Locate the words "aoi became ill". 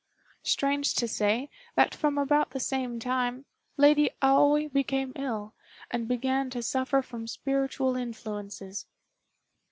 4.23-5.53